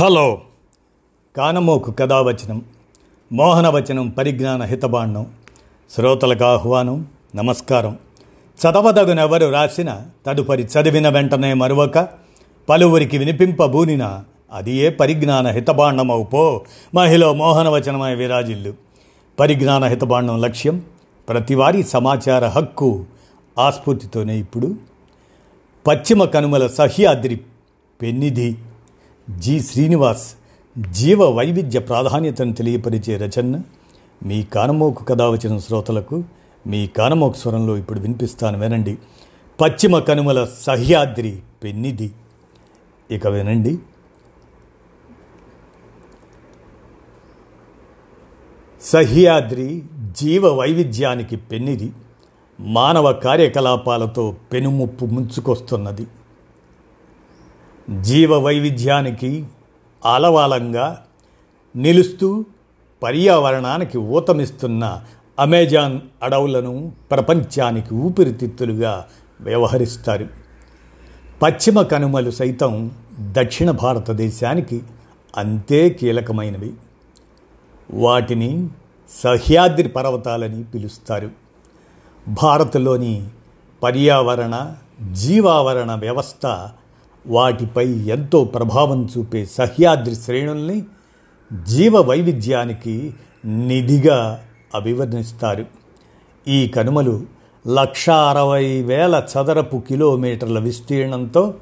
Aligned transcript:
Hello. 0.00 0.40
కానమోకు 1.36 1.92
కథావచనం 1.92 2.62
మోహనవచనం 3.32 4.08
పరిజ్ఞాన 4.08 4.62
హితబాండం 4.62 5.26
శ్రోతలకు 5.94 6.44
ఆహ్వానం 6.44 7.06
నమస్కారం. 7.36 7.98
చదవదగునెవరు 8.60 9.46
రాసిన 9.46 10.00
తదుపరి 10.26 10.62
చదివిన 10.62 11.08
వెంటనే 11.08 11.54
మరొక 11.54 12.08
పలువురికి 12.68 13.18
వినిపింపబూనిన 13.18 14.22
అది 14.52 14.76
ఏ 14.76 14.90
పరిజ్ఞాన 14.90 15.46
హితబాండమవు 15.46 16.24
పో. 16.24 16.64
మహిళ 16.94 17.30
మోహనవచనమై 17.30 18.14
విరాజిల్లు. 18.14 18.74
పరిజ్ఞాన 19.40 19.84
హితబాండం 19.84 20.40
లక్ష్యం 20.40 20.82
ప్రతివారీ 21.28 21.82
సమాచార 21.82 22.46
హక్కు 22.46 23.04
ఆస్ఫూర్తితోనే 23.58 24.36
ఇప్పుడు. 24.38 24.74
పశ్చిమ 25.86 26.24
కనుమల 26.24 26.66
సహ్యాద్రి 26.66 27.40
పెన్నిధి 28.02 28.56
జి 29.38 29.60
శ్రీనివాస్ 29.60 30.34
జీవ 30.90 31.24
వైవిధ్య 31.24 31.78
ప్రాధాన్యతను 31.78 32.52
తెలియపరిచే 32.52 33.16
రచన. 33.16 33.60
మీ 34.26 34.42
కానమోకు 34.42 35.04
కథ 35.04 35.22
వచ్చిన 35.22 35.58
శ్రోతలకు 35.58 36.24
మీ 36.66 36.86
కానమోకు 36.86 37.36
స్వరంలో 37.36 37.76
ఇప్పుడు 37.76 38.00
వినిపిస్తాను 38.00 38.60
వినండి. 38.60 38.98
పశ్చిమ 39.60 39.98
కనుమల 39.98 40.46
సహ్యాద్రి 40.60 41.40
పెన్నిధి. 41.64 42.10
ఇక 43.10 43.26
వినండి. 43.26 43.78
సహ్యాద్రి 48.82 49.82
జీవ 50.20 50.48
వైవిధ్యానికి 50.48 51.36
పెన్నిది 51.36 51.92
మానవ 52.60 53.12
కార్యకలాపాలతో 53.12 54.34
పెనుముప్పు 54.52 55.06
ముంచుకొస్తున్నది. 55.06 56.06
జీవ 57.90 58.34
వైవిధ్యానికి 58.34 59.44
ఆలవాలంగా 60.06 61.04
నిలుస్తూ 61.76 62.44
పర్యావరణానికి 63.02 63.98
ఊతమిస్తున్న 63.98 65.02
అమెజాన్ 65.38 66.00
అడవులను 66.22 66.92
ప్రపంచానికి 67.10 67.94
ఊపిరితిత్తులుగా 67.94 69.06
వ్యవహరిస్తారు. 69.40 70.28
పశ్చిమ 71.42 71.82
కనుమలు 71.82 72.30
సైతం 72.30 72.90
దక్షిణ 73.20 73.70
భారతదేశానికి 73.70 74.82
అంతే 75.36 75.90
కీలకమైనవి. 75.90 76.74
వాటిని 77.94 78.68
సహ్యాద్రి 79.24 79.88
పర్వతాలని 79.88 80.64
పిలుస్తారు. 80.64 81.30
భారత్లోని 82.28 83.28
పర్యావరణ 83.82 84.74
జీవావరణ 85.12 85.94
వ్యవస్థ 85.94 86.68
వాటిపై 87.30 87.88
ఎంతో 87.88 88.44
ప్రభావం 88.44 89.08
చూపే 89.18 89.44
సహ్యాద్రి 89.44 90.14
శ్రేణుల్ని 90.14 90.82
జీవ 91.68 91.96
వైవిధ్యానికి 91.96 93.14
నిధిగా 93.44 94.42
అభివర్ణిస్తారు. 94.74 95.64
ఈ 96.48 96.68
కనుమలు 96.68 97.22
లక్ష 97.68 98.10
అరవై 98.10 98.82
వేల 98.82 99.22
చదరపు 99.32 99.82
కిలోమీటర్ల 99.88 100.58
విస్తీర్ణంతో 100.58 101.54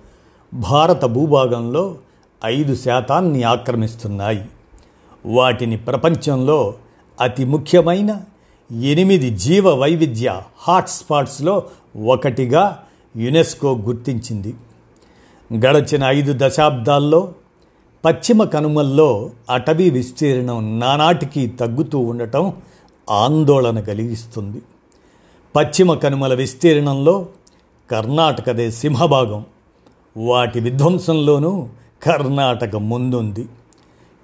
భారత 0.54 1.04
భూభాగంలో 1.04 1.96
ఐదు 2.44 2.74
శాతాన్ని 2.74 3.42
ఆక్రమిస్తున్నాయి. 3.42 4.44
వాటిని 5.26 5.76
ప్రపంచంలో 5.76 6.74
అతి 7.20 7.44
ముఖ్యమైన 7.44 8.20
ఎనిమిది 8.82 9.30
జీవ 9.30 9.70
వైవిధ్య 9.70 10.40
హాట్స్పాట్స్లో 10.58 11.62
ఒకటిగా 12.06 12.82
యునెస్కో 13.16 13.76
గుర్తించింది. 13.76 14.54
గడచిన 15.54 16.04
ఐదు 16.04 16.34
దశాబ్దాల్లో 16.36 17.32
పశ్చిమ 18.04 18.44
కనుమల్లో 18.44 19.30
అటవీ 19.50 19.90
విస్తీర్ణం 19.90 20.80
నానాటికి 20.80 21.46
తగ్గుతూ 21.46 21.98
ఉండటం 21.98 22.52
ఆందోళన 23.10 23.80
కలిగిస్తుంది. 23.80 24.62
పశ్చిమ 25.56 25.94
కనుమల 25.94 26.34
విస్తీర్ణంలో 26.34 27.26
కర్ణాటకదే 27.90 28.70
సింహభాగం. 28.70 29.44
వాటి 30.16 30.60
విధ్వంసంలోనూ 30.60 31.68
కర్ణాటక 32.02 32.76
ముందుంది. 32.76 33.48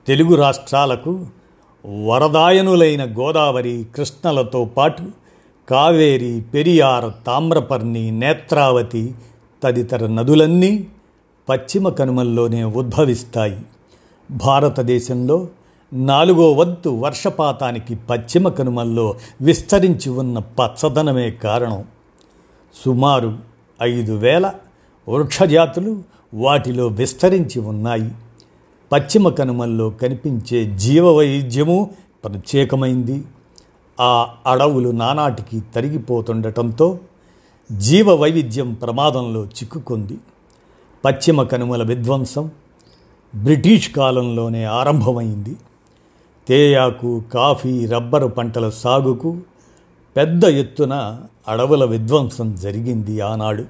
తెలుగు 0.07 0.35
రాష్ట్రాలకు 0.35 1.27
వరదాయనులైన 2.07 3.05
గోదావరి 3.05 3.87
కృష్ణలతో 3.97 4.65
పాటు 4.65 5.03
కావేరి 5.71 6.43
పెరియార్ 6.55 7.27
తామ్రపర్ణి 7.27 8.11
నేత్రావతి 8.11 9.15
తదితర 9.63 10.07
నదులన్నీ 10.07 10.87
పశ్చిమ 11.49 11.89
కనుమల్లోనే 11.89 12.65
ఉద్భవిస్తాయి. 12.65 13.59
భారతదేశంలో 14.31 15.49
నాలుగో 15.93 16.53
వంతు 16.53 16.89
వర్షపాతానికి 16.89 17.95
పశ్చిమ 17.95 18.49
కనుమల్లో 18.49 19.15
విస్తరించి 19.41 20.11
ఉన్న 20.11 20.39
పచ్చదనమే 20.39 21.31
కారణం. 21.31 21.85
సుమారు 22.85 23.39
ఐదు 23.83 24.13
వేల 24.13 24.53
వృక్షజాతులు 25.09 26.03
వాటిలో 26.35 26.87
విస్తరించి 26.87 27.61
ఉన్నాయి. 27.61 28.11
పశ్చిమ 28.93 29.29
కనుమల్లో 29.29 29.91
కనిపించే 29.91 30.77
జీవవైద్యము 30.77 31.91
ప్రత్యేకమైంది. 32.25 33.25
ఆ 34.01 34.35
అడవులు 34.47 34.89
నానాటికి 34.89 35.63
తరిగిపోతుండటంతో 35.75 36.99
జీవ 37.73 38.15
వైవిధ్యం 38.15 38.73
ప్రమాదంలో 38.73 39.45
చిక్కుకుంది. 39.45 40.19
పశ్చిమ 41.05 41.43
కనుమల 41.43 41.83
విధ్వంసం 41.83 42.51
బ్రిటిష్ 43.35 43.91
కాలంలోనే 43.91 44.65
ఆరంభమైంది. 44.65 45.57
తేయాకు 46.49 47.23
కాఫీ 47.35 47.87
రబ్బరు 47.87 48.27
పంటల 48.27 48.71
సాగుకు 48.71 49.37
పెద్ద 50.17 50.45
ఎత్తున 50.45 51.21
అడవుల 51.49 51.85
విధ్వంసం 51.85 52.55
జరిగింది 52.55 53.21
ఆనాడు. 53.21 53.65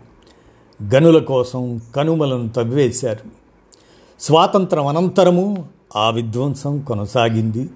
గనుల 0.83 1.19
కోసం 1.19 1.81
కనుమలను 1.97 2.49
తవ్వేశారు. 2.49 3.31
స్వాతంత్రం 4.21 4.87
అనంతరము 4.87 5.69
ఆ 5.97 6.11
విధ్వంసం 6.11 6.81
కొనసాగింది. 6.81 7.71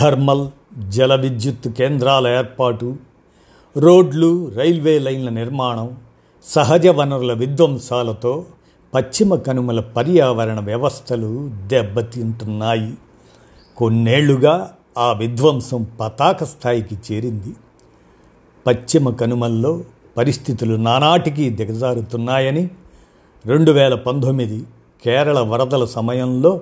థర్మల్ 0.00 0.48
జల 0.88 1.14
విద్యుత్ 1.14 1.68
కేంద్రాల 1.68 2.28
ఏర్పాటు 2.28 2.96
రోడ్లు 3.76 4.52
రైల్వే 4.56 4.98
లైన్ల 4.98 5.28
నిర్మాణం 5.28 5.96
సహజ 6.44 6.86
వనరుల 6.86 7.32
విధ్వంసాలతో 7.32 8.44
పశ్చిమ 8.94 9.34
కనుమల 9.34 9.80
పర్యావరణ 9.80 10.60
వ్యవస్థలు 10.60 11.50
దెబ్బతింటున్నాయి. 11.66 12.94
కొన్నేళ్ళుగా 13.76 14.72
ఆ 14.98 15.12
విధ్వంసం 15.12 15.86
పతాక 16.00 16.44
స్థాయికి 16.44 16.94
చేరింది. 16.94 17.54
పశ్చిమ 18.66 19.10
కనుమల్లో 19.10 19.80
పరిస్థితులు 20.16 20.76
నానాటికి 20.76 21.50
దిగజారుతున్నాయని 21.50 22.70
రెండు 23.46 23.72
వేల 23.72 23.94
పంతొమ్మిది 23.94 24.64
కేరళ 25.04 25.40
వరదల 25.40 25.84
సమయంలో 25.84 26.60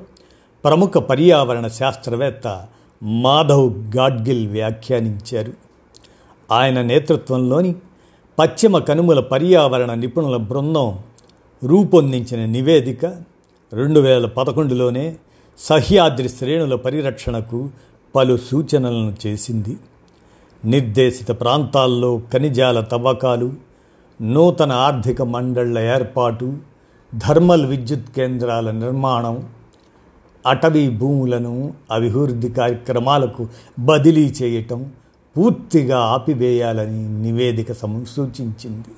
ప్రముఖ 0.65 0.91
పర్యావరణ 0.91 1.67
శాస్త్రవేత్త 1.67 2.67
మాధవ్ 3.03 3.97
గాడ్గిల్ 3.97 4.51
వ్యాఖ్యానించారు. 4.51 5.53
ఆయన 6.53 6.83
నేతృత్వంలోని 6.83 7.75
పశ్చిమ 8.39 8.79
కనుమల 8.79 9.21
పర్యావరణ 9.21 9.95
నిపుణుల 9.95 10.37
బృందం 10.37 10.99
రూపొందించిన 11.65 12.45
నివేదిక 12.45 13.07
రెండు 13.73 14.01
వేల 14.01 14.27
పదకొండులోనే 14.27 15.17
సహ్యాద్రి 15.59 16.29
శ్రేణుల 16.29 16.75
పరిరక్షణకు 16.75 17.69
పలు 18.15 18.37
సూచనలను 18.37 19.17
చేసింది. 19.27 19.77
నిర్దేశిత 20.65 21.31
ప్రాంతాల్లో 21.41 22.23
ఖనిజాల 22.33 22.81
తవ్వకాలు 22.81 23.53
నూతన 24.23 24.73
ఆర్థిక 24.73 25.23
మండళ్ళ 25.23 25.79
ఏర్పాటు 25.79 26.59
థర్మల్ 27.29 27.67
విద్యుత్ 27.67 28.11
కేంద్రాల 28.17 28.71
నిర్మాణం 28.71 29.49
అటవీ 30.47 30.89
భూములను 30.91 31.75
అభివృద్ధి 31.91 32.49
కార్యక్రమాలకు 32.49 33.49
బదిలీ 33.79 34.35
చేయటం 34.43 34.93
పూర్తిగా 35.37 35.99
ఆపివేయాలని 35.99 37.23
నివేదిక 37.23 37.73
సూచించింది. 37.73 38.93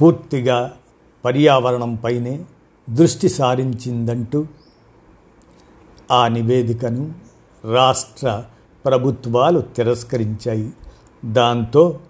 పూర్తిగా 0.00 0.70
పర్యావరణంపైనే 1.28 2.44
దృష్టి 2.90 3.28
సారించిందంటూ 3.28 4.46
ఆ 6.10 6.28
నివేదికను 6.28 7.12
రాష్ట్ర 7.72 8.44
ప్రభుత్వాలు 8.84 9.60
తిరస్కరించాయి. 9.60 10.72
దాంతో 11.24 12.00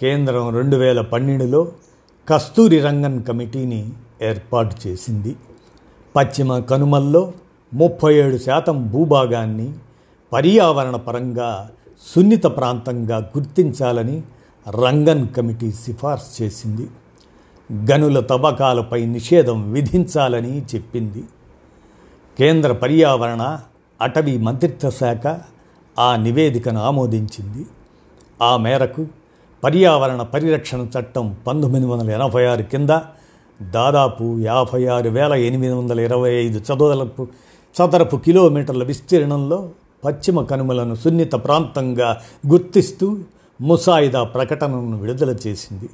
కేంద్రం 0.00 0.54
రెండు 0.54 0.76
వేల 0.76 1.00
పన్నెండులో 1.00 1.72
కస్తూరి 2.28 2.80
రంగన్ 2.80 3.22
కమిటీని 3.22 3.92
ఏర్పాటు 4.22 4.76
చేసింది. 4.86 5.36
పశ్చిమ 6.16 6.58
కనుమల్లో 6.58 7.32
ముప్పై 7.74 8.14
ఏడు 8.14 8.36
శాతం 8.36 8.86
భూభాగాన్ని 8.86 9.72
పర్యావరణ 10.32 10.96
పరంగా 10.96 11.70
సున్నిత 12.14 12.44
ప్రాంతంగా 12.44 13.18
గుర్తించాలని 13.18 14.22
రంగన్ 14.84 15.28
కమిటీ 15.28 15.72
సిఫార్సు 15.72 16.42
చేసింది. 16.42 16.88
గనుల 17.72 18.20
తవ్వకాలపై 18.20 19.06
నిషేధం 19.06 19.72
విధించాలని 19.72 20.62
చెప్పింది. 20.62 21.24
కేంద్ర 22.38 22.72
పర్యావరణ 22.72 23.58
అటవీ 24.00 24.38
మంత్రిత్వ 24.38 24.90
శాఖ 24.90 25.38
ఆ 25.98 26.16
నివేదికను 26.16 26.80
ఆమోదించింది. 26.80 27.66
ఆ 28.42 28.56
మేరకు 28.56 29.06
పర్యావరణ 29.64 30.22
పరిరక్షణ 30.22 30.86
చట్టం 30.98 31.36
పంతొమ్మిది 31.46 31.86
వందల 31.86 32.10
ఎనభై 32.10 32.44
ఆరు 32.44 32.62
కింద 32.62 32.90
దాదాపు 33.62 34.38
యాభై 34.38 34.86
ఆరు 34.86 35.08
వేల 35.08 35.32
ఎనిమిది 35.32 35.72
వందల 35.72 36.00
ఇరవై 36.00 36.30
ఐదు 36.30 36.58
చదరపు 36.58 37.28
చదరపు 37.76 38.16
కిలోమీటర్ల 38.16 38.84
విస్తీర్ణంలో 38.84 39.70
పశ్చిమ 40.04 40.42
కనుమలను 40.42 40.94
సున్నిత 40.94 41.32
ప్రాంతంగా 41.32 42.20
గుర్తిస్తూ 42.48 43.18
ముసాయిదా 43.60 44.24
ప్రకటనను 44.24 44.98
విడుదల 44.98 45.36
చేసింది. 45.46 45.88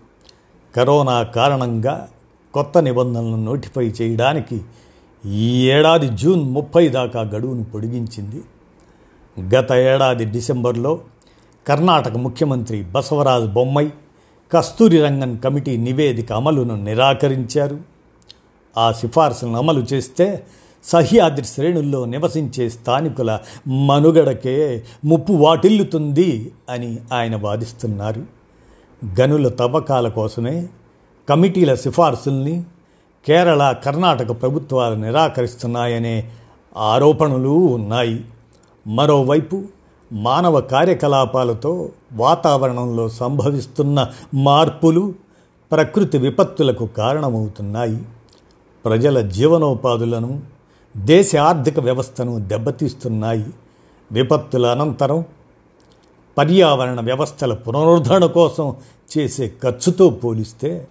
కరోనా 0.77 1.23
కారణంగా 1.23 2.09
కొత్త 2.55 2.79
నిబంధనలను 2.79 3.45
నోటిఫై 3.45 3.85
చేయడానికి 3.85 4.61
ఈ 5.27 5.71
ఏడాది 5.71 6.09
జూన్ 6.09 6.43
ముప్పై 6.43 6.89
దాకా 6.89 7.21
గడువును 7.21 7.65
పొడిగించింది. 7.65 8.43
గత 9.57 9.73
ఏడాది 9.73 10.25
డిసెంబర్లో 10.25 11.01
కర్ణాటక 11.69 12.17
ముఖ్యమంత్రి 12.17 12.83
బసవరాజ్ 12.83 13.47
బొమ్మై 13.47 13.91
కస్తూరి 14.53 15.01
రంగన్ 15.01 15.39
కమిటీ 15.39 15.77
నివేదిక 15.77 16.33
అమలును 16.33 16.85
నిరాకరించారు. 16.85 17.79
ఆ 18.79 18.93
సిఫార్సులను 18.93 19.57
అమలు 19.57 19.87
చేస్తే 19.93 20.47
సహ్యాద్రి 20.85 21.47
శ్రేణుల్లో 21.47 22.05
నివసించే 22.05 22.69
స్థానికుల 22.69 23.39
మనుగడకే 23.69 24.85
ముప్పు 25.05 25.33
వాటిల్లుతుంది 25.33 26.53
అని 26.71 26.99
ఆయన 27.13 27.37
వాదిస్తున్నారు. 27.37 28.40
గనుల 29.05 29.49
తవ్వకాల 29.49 30.09
కోసమే 30.09 30.69
కమిటీల 31.29 31.75
సిఫార్సుల్ని 31.75 32.65
కేరళ 33.27 33.73
కర్ణాటక 33.73 34.43
ప్రభుత్వాలు 34.43 34.95
నిరాకరిస్తున్నాయనే 34.95 36.31
ఆరోపణలు 36.77 37.49
ఉన్నాయి. 37.49 38.25
మరోవైపు 38.87 39.63
మానవ 40.13 40.61
కార్యకలాపాలతో 40.61 41.89
వాతావరణంలో 42.13 43.09
సంభవిస్తున్న 43.09 44.09
మార్పులు 44.35 45.15
ప్రకృతి 45.73 46.19
విపత్తులకు 46.19 46.87
కారణమవుతున్నాయి. 46.87 48.03
ప్రజల 48.85 49.21
జీవనోపాధులను 49.21 50.41
దేశ 50.97 51.37
ఆర్థిక 51.37 51.81
వ్యవస్థను 51.81 52.39
దెబ్బతీస్తున్నాయి. 52.39 53.47
విపత్తుల 54.13 54.67
అనంతరం 54.67 55.25
పర్యావరణ 56.41 57.01
వ్యవస్థల 57.01 57.55
పునరుద్ధరణ 57.55 58.27
కోసం 58.27 58.77
చేసే 59.19 59.53
ఖర్చుతో 59.63 60.11
పోలిస్తే 60.11 60.89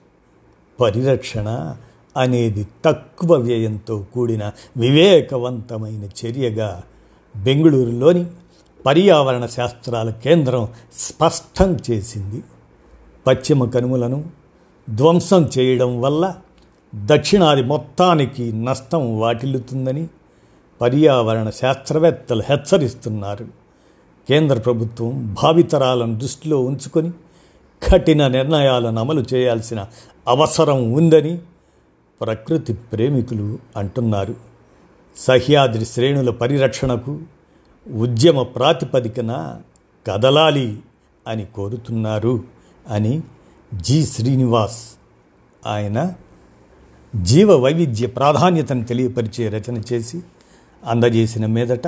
పరిరక్షణ 0.80 1.76
అనేది 2.18 2.68
తక్కువ 2.86 3.36
వ్యయంతో 3.36 4.06
కూడిన 4.14 4.52
వివేకవంతమైన 4.78 6.04
చర్యగా 6.04 6.84
బెంగళూరులోని 7.38 8.26
పర్యావరణ 8.86 9.46
శాస్త్రాల 9.46 10.10
కేంద్రం 10.10 10.68
స్పష్టం 10.94 11.78
చేసింది. 11.92 12.44
పశ్చిమ 13.28 13.66
కనుమలను 13.66 14.26
ధ్వంసం 14.90 15.50
చేయడం 15.58 16.02
వల్ల 16.02 16.36
దక్షిణాది 16.96 17.64
మొత్తానికి 17.64 18.52
నష్టం 18.52 19.20
వాటిల్లుతుందని 19.20 20.08
పర్యావరణ 20.82 21.50
శాస్త్రవేత్తలు 21.50 22.44
హెచ్చరిస్తున్నారు. 22.50 23.59
కేంద్ర 24.30 24.60
ప్రభుత్వం 24.60 25.36
భావితరాలను 25.44 26.18
దృష్టిలో 26.18 26.60
ఉంచుకొని 26.60 27.12
కఠిన 27.82 28.28
నిర్ణయాలను 28.28 29.00
అమలు 29.00 29.26
చేయాల్సిన 29.34 29.86
అవసరం 30.28 30.92
ఉందని 30.92 31.40
ప్రకృతి 32.22 32.74
ప్రేమికులు 32.74 33.60
అంటున్నారు. 33.78 34.36
సహ్యాద్రి 35.18 35.86
శ్రేణుల 35.86 36.30
పరిరక్షణకు 36.30 37.22
ఉద్యమ 37.92 38.42
ప్రాతిపదికన 38.42 39.62
కదలాలి 40.08 40.80
అని 41.28 41.46
కోరుతున్నారు 41.46 42.44
అని 42.88 43.22
జి 43.74 44.06
శ్రీనివాస్ 44.06 44.82
ఆయన 45.68 46.14
జీవ 47.16 47.54
వైవిధ్య 47.54 48.08
ప్రాధాన్యతను 48.08 48.84
తెలియపరిచే 48.84 49.50
రచన 49.50 49.82
చేసి 49.94 50.22
అందజేసిన 50.86 51.46
మీదట 51.46 51.88